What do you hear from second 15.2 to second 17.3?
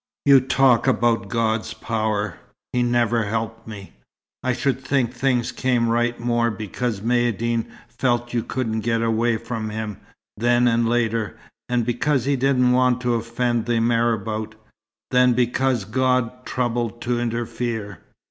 because God troubled to